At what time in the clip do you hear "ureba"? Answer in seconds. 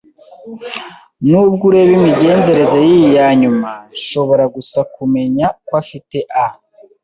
1.69-1.91